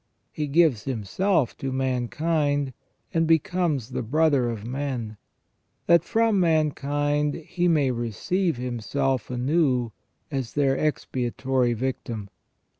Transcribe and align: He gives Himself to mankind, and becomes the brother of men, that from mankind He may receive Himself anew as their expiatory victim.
He 0.31 0.47
gives 0.47 0.85
Himself 0.85 1.55
to 1.59 1.71
mankind, 1.71 2.73
and 3.13 3.27
becomes 3.27 3.91
the 3.91 4.01
brother 4.01 4.49
of 4.49 4.65
men, 4.65 5.17
that 5.85 6.03
from 6.03 6.39
mankind 6.39 7.35
He 7.35 7.67
may 7.67 7.91
receive 7.91 8.57
Himself 8.57 9.29
anew 9.29 9.91
as 10.31 10.53
their 10.55 10.75
expiatory 10.75 11.73
victim. 11.73 12.31